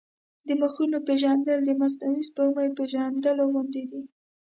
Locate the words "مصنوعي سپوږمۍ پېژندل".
1.81-3.37